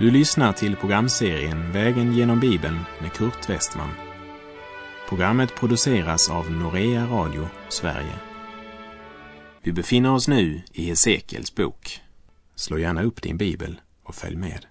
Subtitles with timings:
[0.00, 3.88] Du lyssnar till programserien Vägen genom Bibeln med Kurt Westman.
[5.08, 8.14] Programmet produceras av Norea Radio Sverige.
[9.62, 12.00] Vi befinner oss nu i Hesekiels bok.
[12.54, 14.66] Slå gärna upp din bibel och följ med.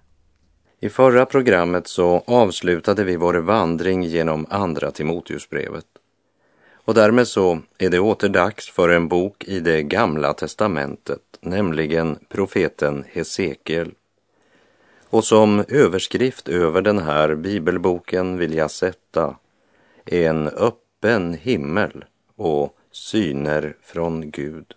[0.80, 5.86] I förra programmet så avslutade vi vår vandring genom Andra Timoteusbrevet.
[6.84, 12.18] Och därmed så är det åter dags för en bok i det gamla testamentet, nämligen
[12.28, 13.92] profeten Hesekiel.
[15.10, 19.36] Och som överskrift över den här bibelboken vill jag sätta
[20.04, 22.04] en öppen himmel
[22.36, 24.74] och syner från Gud.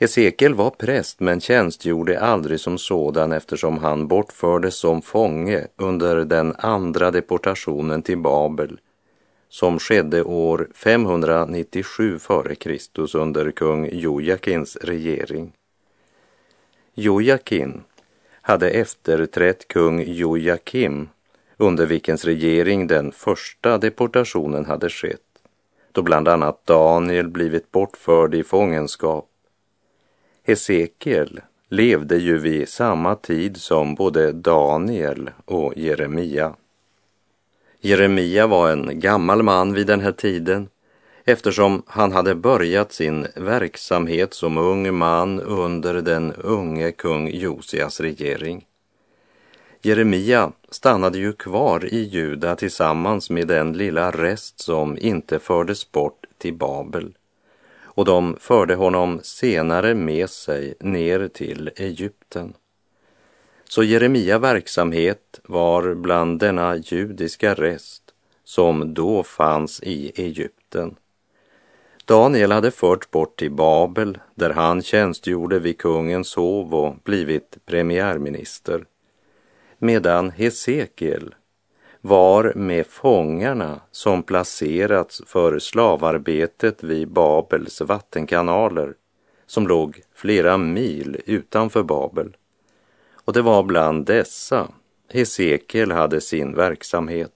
[0.00, 6.54] Hesekiel var präst men tjänstgjorde aldrig som sådan eftersom han bortfördes som fånge under den
[6.58, 8.78] andra deportationen till Babel
[9.48, 13.16] som skedde år 597 f.Kr.
[13.16, 15.52] under kung Jojakins regering.
[16.94, 17.82] Jojakin
[18.46, 21.08] hade efterträtt kung Jojakim
[21.56, 25.20] under vilkens regering den första deportationen hade skett,
[25.92, 29.28] då bland annat Daniel blivit bortförd i fångenskap.
[30.44, 36.54] Hesekiel levde ju vid samma tid som både Daniel och Jeremia.
[37.80, 40.68] Jeremia var en gammal man vid den här tiden
[41.28, 48.66] eftersom han hade börjat sin verksamhet som ung man under den unge kung Josias regering.
[49.82, 56.26] Jeremia stannade ju kvar i Juda tillsammans med den lilla rest som inte fördes bort
[56.38, 57.14] till Babel
[57.96, 62.54] och de förde honom senare med sig ner till Egypten.
[63.68, 68.02] Så Jeremia verksamhet var bland denna judiska rest
[68.44, 70.96] som då fanns i Egypten.
[72.06, 78.84] Daniel hade förts bort till Babel där han tjänstgjorde vid kungens hov och blivit premiärminister.
[79.78, 81.34] Medan Hesekiel
[82.00, 88.94] var med fångarna som placerats för slavarbetet vid Babels vattenkanaler
[89.46, 92.36] som låg flera mil utanför Babel.
[93.24, 94.68] Och det var bland dessa
[95.12, 97.32] Hesekiel hade sin verksamhet.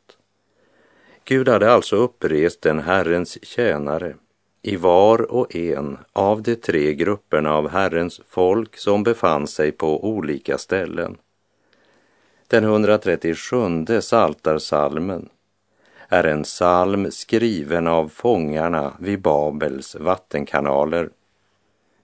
[1.24, 4.14] Gud hade alltså upprest en Herrens tjänare
[4.62, 10.04] i var och en av de tre grupperna av Herrens folk som befann sig på
[10.04, 11.16] olika ställen.
[12.46, 13.56] Den 137
[14.00, 15.28] saltarsalmen
[16.08, 21.10] är en psalm skriven av fångarna vid Babels vattenkanaler.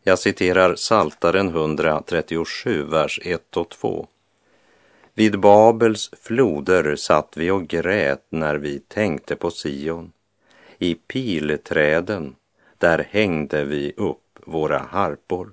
[0.03, 4.07] Jag citerar Saltaren 137, vers 1 och 2.
[5.15, 10.13] Vid Babels floder satt vi och grät när vi tänkte på Sion.
[10.79, 12.35] I pilträden,
[12.79, 15.53] där hängde vi upp våra harpor.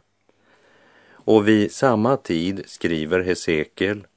[1.12, 4.08] Och vid samma tid skriver Hesekiel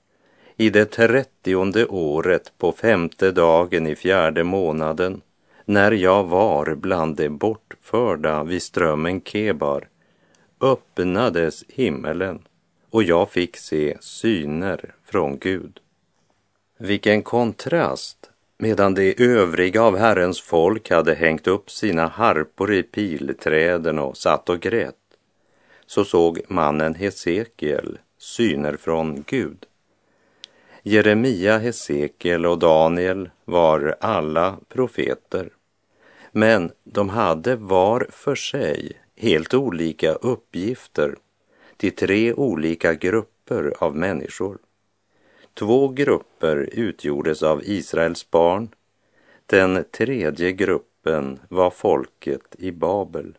[0.57, 5.21] i det trettionde året på femte dagen i fjärde månaden,
[5.65, 9.89] när jag var bland de bortförda vid strömmen Kebar,
[10.61, 12.43] öppnades himmelen
[12.91, 15.81] och jag fick se syner från Gud.
[16.79, 18.31] Vilken kontrast!
[18.59, 24.49] Medan de övriga av Herrens folk hade hängt upp sina harpor i pilträden och satt
[24.49, 24.95] och grät,
[25.87, 29.67] så såg mannen Hesekiel syner från Gud.
[30.83, 35.51] Jeremia, Hesekiel och Daniel var alla profeter.
[36.33, 41.17] Men de hade var för sig helt olika uppgifter
[41.77, 44.59] till tre olika grupper av människor.
[45.59, 48.69] Två grupper utgjordes av Israels barn.
[49.47, 53.39] Den tredje gruppen var folket i Babel.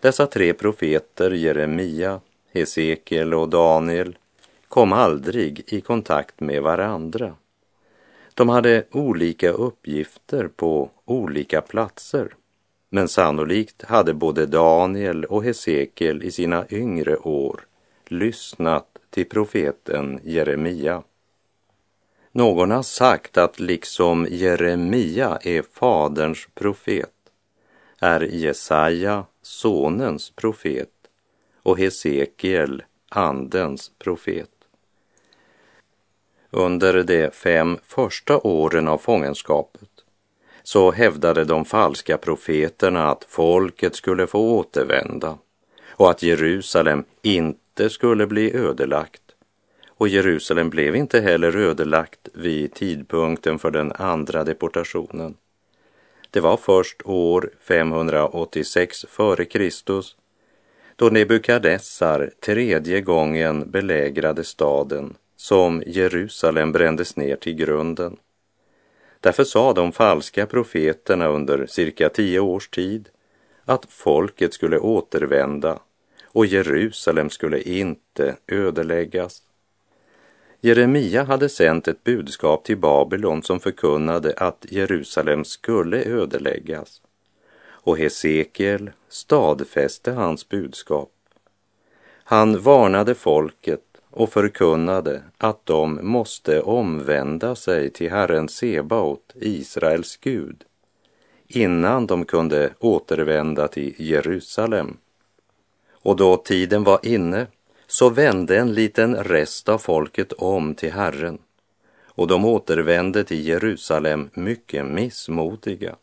[0.00, 2.20] Dessa tre profeter, Jeremia,
[2.52, 4.18] Hesekiel och Daniel,
[4.68, 7.34] kom aldrig i kontakt med varandra.
[8.34, 12.34] De hade olika uppgifter på olika platser.
[12.88, 17.60] Men sannolikt hade både Daniel och Hesekiel i sina yngre år
[18.06, 21.02] lyssnat till profeten Jeremia.
[22.32, 27.10] Någon har sagt att liksom Jeremia är faderns profet
[28.00, 30.90] är Jesaja sonens profet
[31.62, 34.50] och Hesekiel andens profet.
[36.50, 39.90] Under de fem första åren av fångenskapet
[40.62, 45.38] så hävdade de falska profeterna att folket skulle få återvända
[45.88, 49.22] och att Jerusalem inte skulle bli ödelagt.
[49.88, 55.34] Och Jerusalem blev inte heller ödelagt vid tidpunkten för den andra deportationen.
[56.30, 59.70] Det var först år 586 f.Kr.
[60.96, 68.16] då Nebukadnessar tredje gången belägrade staden som Jerusalem brändes ner till grunden.
[69.20, 73.08] Därför sa de falska profeterna under cirka tio års tid
[73.64, 75.78] att folket skulle återvända
[76.36, 79.42] och Jerusalem skulle inte ödeläggas.
[80.60, 87.02] Jeremia hade sänt ett budskap till Babylon som förkunnade att Jerusalem skulle ödeläggas
[87.68, 91.12] och Hesekiel stadfäste hans budskap.
[92.24, 100.64] Han varnade folket och förkunnade att de måste omvända sig till Herren Sebaot, Israels Gud,
[101.46, 104.96] innan de kunde återvända till Jerusalem.
[106.06, 107.46] Och då tiden var inne
[107.86, 111.38] så vände en liten rest av folket om till Herren
[112.04, 115.96] och de återvände till Jerusalem mycket missmodiga.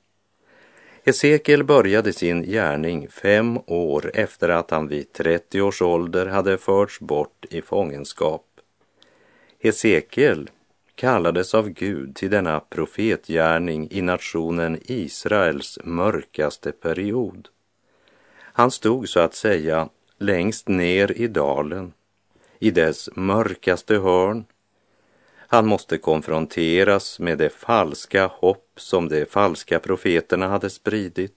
[1.05, 6.99] Hesekiel började sin gärning fem år efter att han vid 30 års ålder hade förts
[6.99, 8.45] bort i fångenskap.
[9.59, 10.49] Hesekiel
[10.95, 17.49] kallades av Gud till denna profetgärning i nationen Israels mörkaste period.
[18.55, 21.93] Han stod så att säga längst ner i dalen,
[22.59, 24.45] i dess mörkaste hörn.
[25.35, 31.35] Han måste konfronteras med det falska hopp som de falska profeterna hade spridit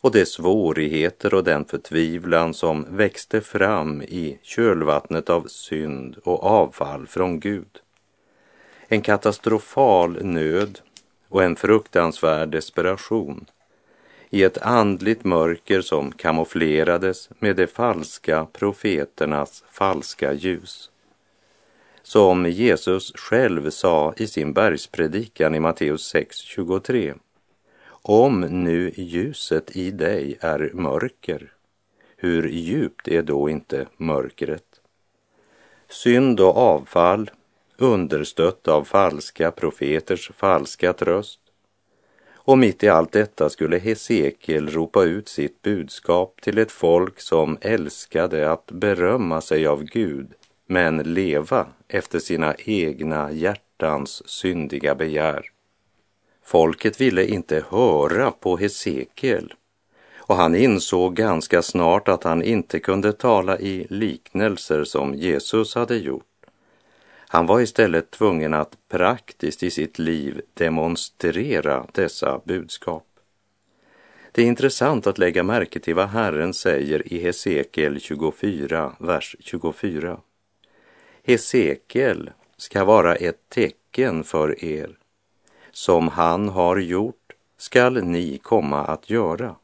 [0.00, 7.06] och de svårigheter och den förtvivlan som växte fram i kölvattnet av synd och avfall
[7.06, 7.80] från Gud.
[8.88, 10.80] En katastrofal nöd
[11.28, 13.46] och en fruktansvärd desperation
[14.30, 20.90] i ett andligt mörker som kamouflerades med de falska profeternas falska ljus.
[22.02, 27.18] Som Jesus själv sa i sin bergspredikan i Matteus 6.23.
[27.88, 31.52] Om nu ljuset i dig är mörker,
[32.16, 34.80] hur djupt är då inte mörkret?
[35.88, 37.30] Synd och avfall,
[37.76, 41.40] understött av falska profeters falska tröst,
[42.48, 47.58] och mitt i allt detta skulle Hesekiel ropa ut sitt budskap till ett folk som
[47.60, 50.32] älskade att berömma sig av Gud
[50.66, 55.42] men leva efter sina egna hjärtans syndiga begär.
[56.44, 59.54] Folket ville inte höra på Hesekiel
[60.16, 65.96] och han insåg ganska snart att han inte kunde tala i liknelser som Jesus hade
[65.96, 66.27] gjort.
[67.28, 73.04] Han var istället tvungen att praktiskt i sitt liv demonstrera dessa budskap.
[74.32, 80.20] Det är intressant att lägga märke till vad Herren säger i Hesekiel 24, vers 24.
[81.24, 84.98] Hesekiel ska vara ett tecken för er.
[85.70, 89.56] Som han har gjort skall ni komma att göra.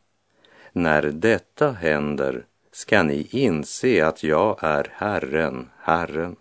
[0.72, 6.36] När detta händer ska ni inse att jag är Herren, Herren.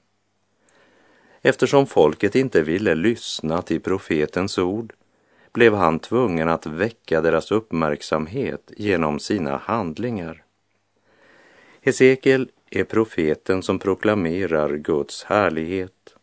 [1.45, 4.93] Eftersom folket inte ville lyssna till profetens ord
[5.53, 10.43] blev han tvungen att väcka deras uppmärksamhet genom sina handlingar.
[11.81, 16.15] Hesekiel är profeten som proklamerar Guds härlighet.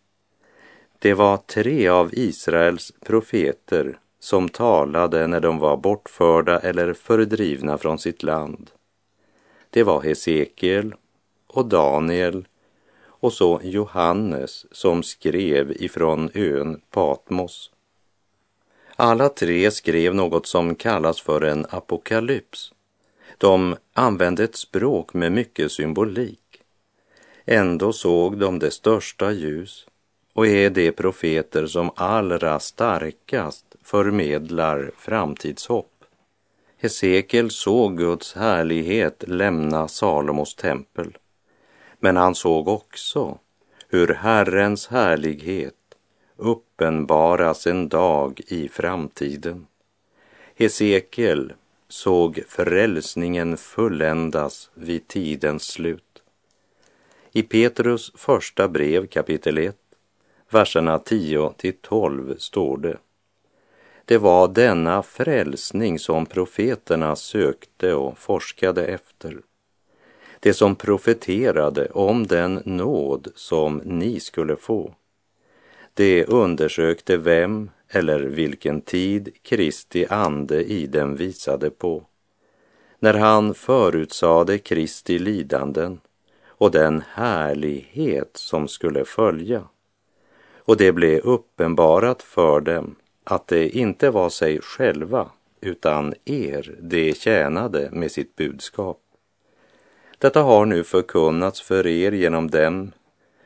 [0.99, 7.99] Det var tre av Israels profeter som talade när de var bortförda eller fördrivna från
[7.99, 8.71] sitt land.
[9.71, 10.95] Det var Hesekiel
[11.47, 12.47] och Daniel
[13.21, 17.71] och så Johannes som skrev ifrån ön Patmos.
[18.97, 22.73] Alla tre skrev något som kallas för en apokalyps.
[23.39, 26.41] De använde ett språk med mycket symbolik.
[27.45, 29.87] Ändå såg de det största ljus
[30.33, 36.05] och är de profeter som allra starkast förmedlar framtidshopp.
[36.79, 41.17] Hesekiel såg Guds härlighet lämna Salomos tempel
[42.01, 43.39] men han såg också
[43.89, 45.75] hur Herrens härlighet
[46.37, 49.67] uppenbaras en dag i framtiden.
[50.55, 51.53] Hesekiel
[51.89, 56.23] såg frälsningen fulländas vid tidens slut.
[57.33, 59.77] I Petrus första brev kapitel 1,
[60.51, 62.97] verserna 10 till 12 står det.
[64.05, 69.41] Det var denna frälsning som profeterna sökte och forskade efter
[70.41, 74.95] det som profeterade om den nåd som ni skulle få.
[75.95, 82.05] Det undersökte vem eller vilken tid Kristi ande i dem visade på.
[82.99, 86.01] När han förutsade Kristi lidanden
[86.47, 89.65] och den härlighet som skulle följa.
[90.57, 92.95] Och det blev uppenbarat för dem
[93.25, 95.31] att det inte var sig själva
[95.61, 99.10] utan er det tjänade med sitt budskap.
[100.21, 102.93] Detta har nu förkunnats för er genom dem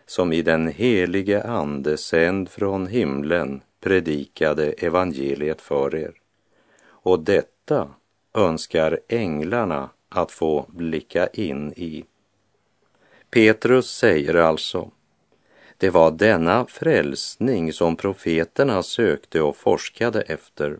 [0.07, 6.12] som i den helige Ande sänd från himlen predikade evangeliet för er.
[6.87, 7.88] Och detta
[8.35, 12.04] önskar änglarna att få blicka in i.
[13.31, 14.90] Petrus säger alltså,
[15.76, 20.78] det var denna frälsning som profeterna sökte och forskade efter.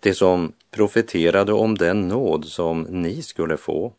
[0.00, 3.92] Det som profeterade om den nåd som ni skulle få.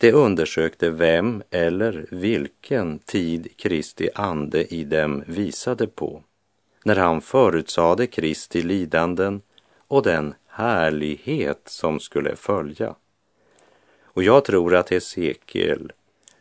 [0.00, 6.22] Det undersökte vem eller vilken tid Kristi ande i dem visade på
[6.84, 9.40] när han förutsade Kristi lidanden
[9.88, 12.94] och den härlighet som skulle följa.
[14.02, 15.92] Och jag tror att Hesekiel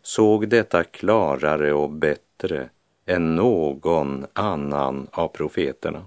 [0.01, 2.69] såg detta klarare och bättre
[3.05, 6.05] än någon annan av profeterna.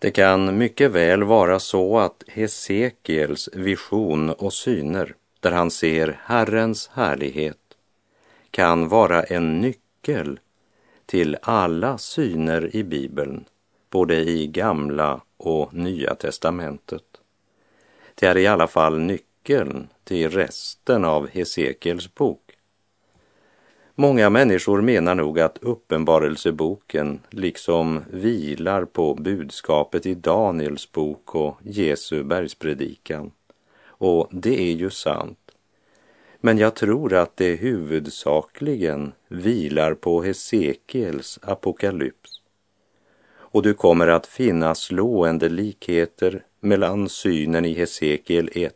[0.00, 6.88] Det kan mycket väl vara så att Hesekiels vision och syner, där han ser Herrens
[6.88, 7.58] härlighet,
[8.50, 10.40] kan vara en nyckel
[11.06, 13.44] till alla syner i Bibeln,
[13.90, 17.04] både i Gamla och Nya testamentet.
[18.14, 22.47] Det är i alla fall nyckeln till resten av Hesekiels bok.
[24.00, 32.22] Många människor menar nog att Uppenbarelseboken liksom vilar på budskapet i Daniels bok och Jesu
[32.22, 33.30] bergspredikan.
[33.86, 35.38] Och det är ju sant.
[36.40, 42.40] Men jag tror att det huvudsakligen vilar på Hesekiels apokalyps.
[43.36, 48.74] Och du kommer att finna slående likheter mellan synen i Hesekiel 1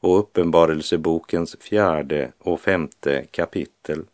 [0.00, 4.04] och Uppenbarelsebokens fjärde och femte kapitel.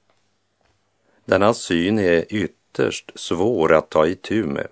[1.27, 4.67] Denna syn är ytterst svår att ta itu med.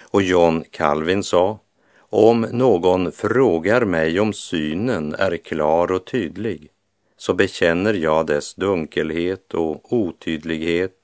[0.00, 1.58] Och John Calvin sa,
[1.98, 6.70] om någon frågar mig om synen är klar och tydlig,
[7.16, 10.96] så bekänner jag dess dunkelhet och otydlighet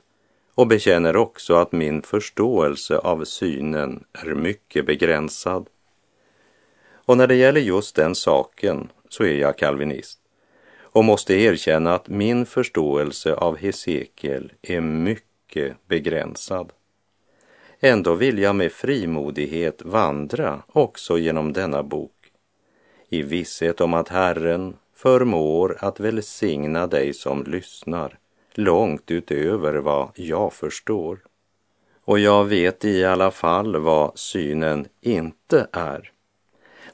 [0.54, 5.66] och bekänner också att min förståelse av synen är mycket begränsad.
[6.92, 10.18] Och när det gäller just den saken så är jag kalvinist
[10.92, 16.72] och måste erkänna att min förståelse av Hesekiel är mycket begränsad.
[17.80, 22.12] Ändå vill jag med frimodighet vandra också genom denna bok
[23.08, 28.18] i visshet om att Herren förmår att välsigna dig som lyssnar
[28.54, 31.18] långt utöver vad jag förstår.
[32.04, 36.12] Och jag vet i alla fall vad synen inte är.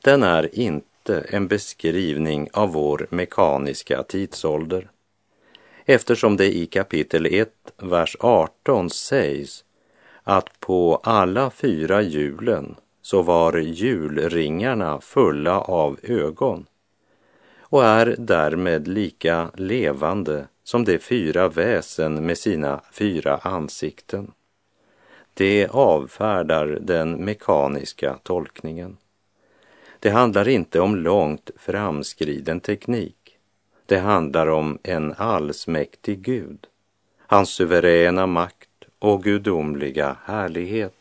[0.03, 4.91] Den är inte inte en beskrivning av vår mekaniska tidsålder.
[5.85, 9.65] Eftersom det i kapitel 1, vers 18 sägs
[10.23, 16.67] att på alla fyra hjulen så var hjulringarna fulla av ögon
[17.59, 24.33] och är därmed lika levande som de fyra väsen med sina fyra ansikten.
[25.35, 28.97] Det avfärdar den mekaniska tolkningen.
[30.05, 33.37] Det handlar inte om långt framskriden teknik.
[33.87, 36.67] Det handlar om en allsmäktig Gud,
[37.19, 40.97] hans suveräna makt och gudomliga härlighet.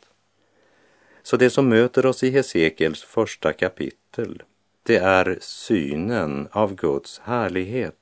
[1.23, 4.43] Så det som möter oss i Hesekiels första kapitel,
[4.83, 7.99] det är synen av Guds härlighet.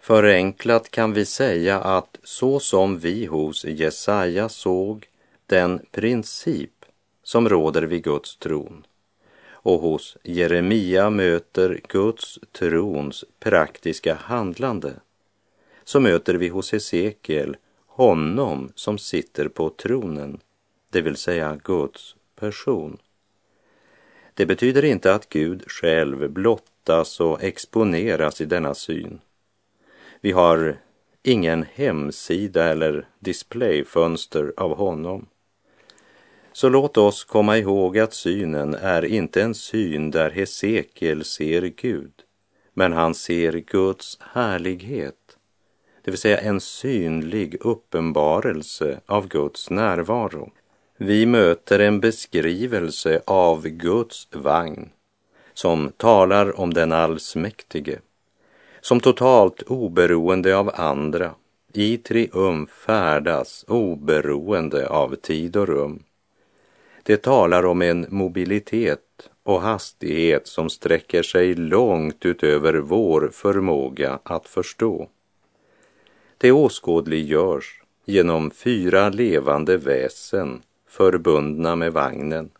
[0.00, 5.06] Förenklat kan vi säga att så som vi hos Jesaja såg
[5.46, 6.84] den princip
[7.22, 8.86] som råder vid Guds tron,
[9.62, 14.92] och hos Jeremia möter Guds trons praktiska handlande
[15.84, 20.40] så möter vi hos Hesekiel honom som sitter på tronen,
[20.90, 22.98] det vill säga Guds person.
[24.34, 29.20] Det betyder inte att Gud själv blottas och exponeras i denna syn.
[30.20, 30.76] Vi har
[31.22, 35.26] ingen hemsida eller displayfönster av honom.
[36.62, 42.12] Så låt oss komma ihåg att synen är inte en syn där Hesekiel ser Gud,
[42.74, 45.38] men han ser Guds härlighet,
[46.04, 50.50] det vill säga en synlig uppenbarelse av Guds närvaro.
[50.96, 54.90] Vi möter en beskrivelse av Guds vagn
[55.54, 57.98] som talar om den allsmäktige,
[58.80, 61.34] som totalt oberoende av andra
[61.72, 66.02] i triumf färdas oberoende av tid och rum.
[67.02, 74.48] Det talar om en mobilitet och hastighet som sträcker sig långt utöver vår förmåga att
[74.48, 75.08] förstå.
[76.38, 82.50] Det åskådliggörs genom fyra levande väsen förbundna med vagnen.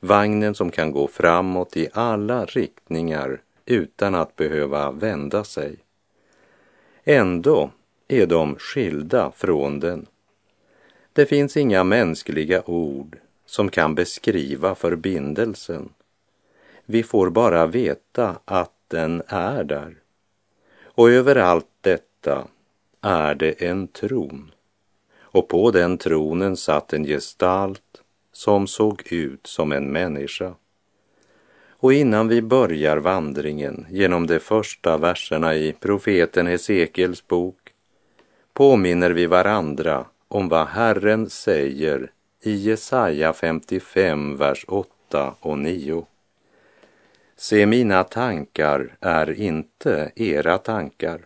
[0.00, 5.76] Vagnen som kan gå framåt i alla riktningar utan att behöva vända sig.
[7.04, 7.70] Ändå
[8.08, 10.06] är de skilda från den.
[11.12, 13.18] Det finns inga mänskliga ord
[13.56, 15.88] som kan beskriva förbindelsen.
[16.84, 19.96] Vi får bara veta att den är där.
[20.84, 22.48] Och över allt detta
[23.00, 24.50] är det en tron.
[25.18, 30.54] Och på den tronen satt en gestalt som såg ut som en människa.
[31.68, 37.72] Och innan vi börjar vandringen genom de första verserna i profeten Hesekiels bok
[38.52, 46.06] påminner vi varandra om vad Herren säger i Jesaja 55, vers 8 och 9.
[47.36, 51.20] Se, mina tankar är inte era tankar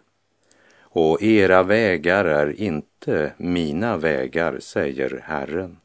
[0.80, 5.76] och era vägar är inte mina vägar, säger Herren.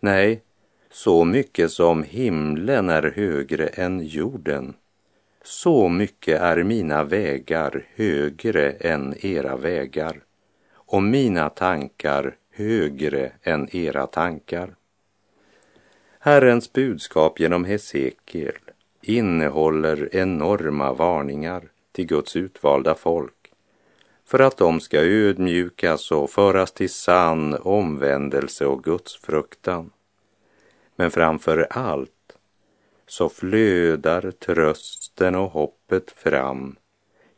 [0.00, 0.42] Nej,
[0.90, 4.74] så mycket som himlen är högre än jorden,
[5.42, 10.20] så mycket är mina vägar högre än era vägar
[10.74, 14.74] och mina tankar högre än era tankar.
[16.18, 18.58] Herrens budskap genom Hesekiel
[19.00, 23.44] innehåller enorma varningar till Guds utvalda folk
[24.26, 29.90] för att de ska ödmjukas och föras till sann omvändelse och Guds fruktan.
[30.96, 32.36] Men framför allt
[33.06, 36.76] så flödar trösten och hoppet fram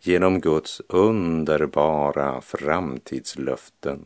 [0.00, 4.04] genom Guds underbara framtidslöften.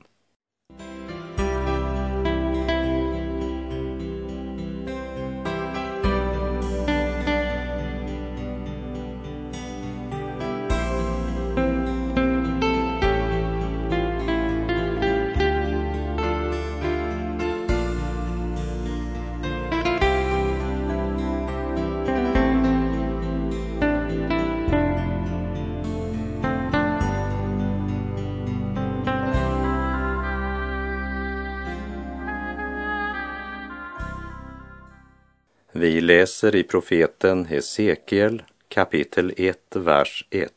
[35.81, 40.53] Vi läser i profeten Hesekiel kapitel 1, vers 1.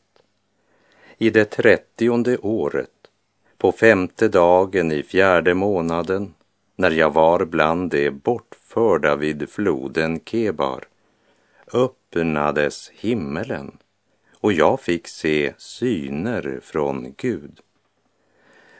[1.18, 2.90] I det trettionde året,
[3.58, 6.34] på femte dagen i fjärde månaden,
[6.76, 10.84] när jag var bland de bortförda vid floden Kebar,
[11.72, 13.78] öppnades himmelen
[14.40, 17.60] och jag fick se syner från Gud.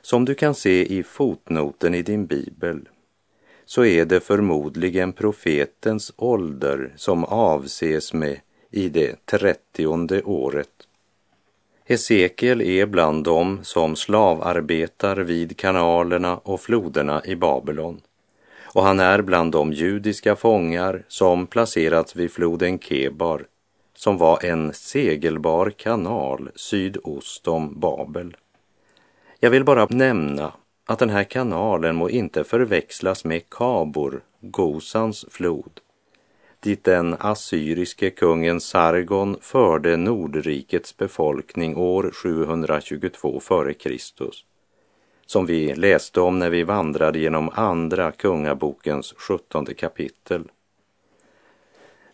[0.02, 2.88] Som du kan se i fotnoten i din bibel
[3.66, 10.68] så är det förmodligen profetens ålder som avses med i det trettionde året.
[11.84, 18.00] Hesekiel är bland dem som slavarbetar vid kanalerna och floderna i Babylon
[18.74, 23.46] och han är bland de judiska fångar som placerats vid floden Kebar
[23.96, 28.36] som var en segelbar kanal sydost om Babel.
[29.40, 30.52] Jag vill bara nämna
[30.86, 35.80] att den här kanalen må inte förväxlas med Kabor, Gosans flod,
[36.60, 43.96] dit den assyriske kungen Sargon förde Nordrikets befolkning år 722 f.Kr.
[45.26, 50.44] som vi läste om när vi vandrade genom Andra Kungabokens sjuttonde kapitel.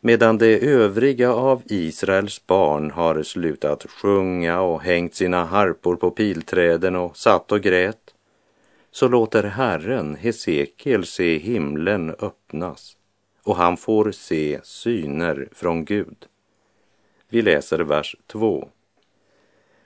[0.00, 6.96] Medan de övriga av Israels barn har slutat sjunga och hängt sina harpor på pilträden
[6.96, 8.09] och satt och grät
[8.90, 12.96] så låter Herren Hesekiel se himlen öppnas
[13.42, 16.26] och han får se syner från Gud.
[17.28, 18.68] Vi läser vers 2.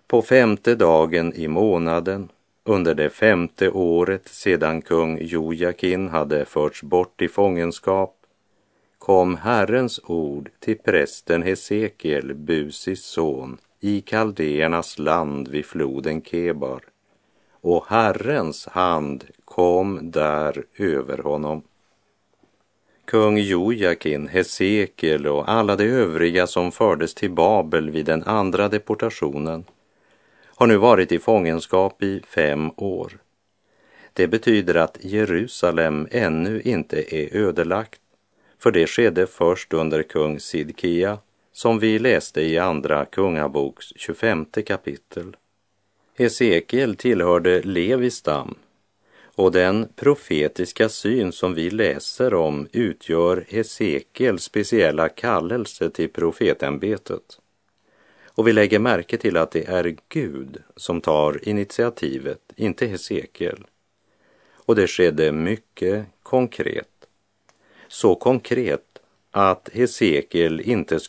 [0.07, 2.29] På femte dagen i månaden,
[2.64, 8.17] under det femte året sedan kung Jojakin hade förts bort i fångenskap,
[8.99, 16.81] kom Herrens ord till prästen Hesekiel, Busis son, i Kaldéernas land vid floden Kebar
[17.64, 21.62] och Herrens hand kom där över honom.
[23.05, 29.64] Kung Jojakin, Hesekiel och alla de övriga som fördes till Babel vid den andra deportationen
[30.46, 33.12] har nu varit i fångenskap i fem år.
[34.12, 38.00] Det betyder att Jerusalem ännu inte är ödelagt,
[38.59, 41.18] för det skedde först under kung Sidkia
[41.53, 45.37] som vi läste i Andra Kungaboks 25 kapitel.
[46.16, 48.55] Hesekiel tillhörde Levis stam
[49.35, 57.38] och den profetiska syn som vi läser om utgör Hesekiels speciella kallelse till profetämbetet.
[58.27, 63.64] Och vi lägger märke till att det är Gud som tar initiativet, inte Hesekiel.
[64.53, 66.88] Och det skedde mycket konkret.
[67.88, 68.98] Så konkret
[69.31, 71.00] att Hesekiel inte